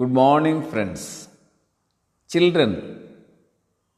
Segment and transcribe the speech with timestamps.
[0.00, 1.02] Good morning, friends.
[2.32, 2.70] Children.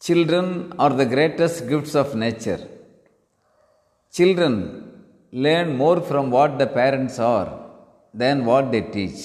[0.07, 0.47] Children
[0.83, 2.61] are the greatest gifts of nature.
[4.17, 4.55] Children
[5.45, 7.51] learn more from what the parents are
[8.23, 9.21] than what they teach.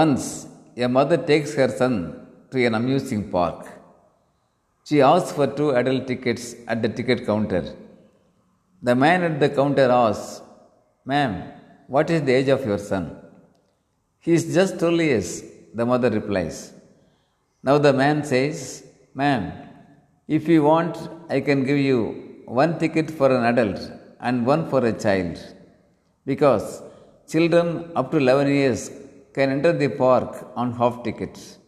[0.00, 0.26] Once,
[0.76, 1.94] a mother takes her son
[2.50, 3.62] to an amusing park.
[4.88, 7.64] She asks for two adult tickets at the ticket counter.
[8.82, 10.42] The man at the counter asks,
[11.06, 11.34] Ma'am,
[11.86, 13.04] what is the age of your son?
[14.26, 15.30] He is just 12 years,
[15.78, 16.56] the mother replies.
[17.66, 18.58] Now the man says,
[19.20, 19.44] Ma'am,
[20.36, 20.96] if you want,
[21.28, 21.98] I can give you
[22.60, 23.80] one ticket for an adult
[24.20, 25.36] and one for a child.
[26.30, 26.82] Because
[27.32, 28.82] children up to 11 years
[29.34, 31.58] can enter the park on half tickets.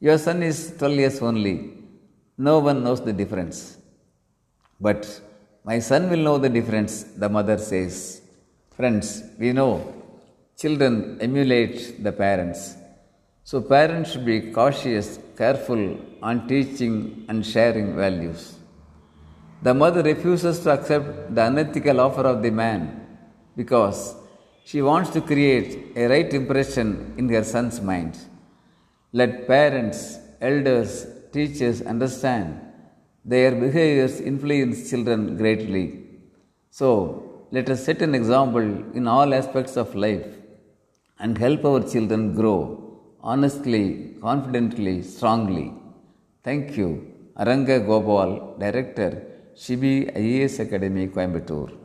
[0.00, 1.56] Your son is 12 years only.
[2.48, 3.58] No one knows the difference.
[4.80, 5.02] But
[5.64, 8.22] my son will know the difference, the mother says.
[8.76, 9.72] Friends, we know
[10.62, 12.60] children emulate the parents.
[13.44, 18.54] So, parents should be cautious, careful on teaching and sharing values.
[19.62, 23.04] The mother refuses to accept the unethical offer of the man
[23.56, 24.14] because
[24.64, 28.16] she wants to create a right impression in her son's mind.
[29.12, 32.60] Let parents, elders, teachers understand
[33.24, 36.04] their behaviors influence children greatly.
[36.70, 38.62] So, let us set an example
[38.94, 40.26] in all aspects of life
[41.18, 42.91] and help our children grow
[43.22, 45.72] honestly, confidently, strongly.
[46.44, 46.88] Thank you.
[47.36, 49.10] Aranga Gopal, Director,
[49.54, 51.81] Shibi IAS Academy, Coimbatore.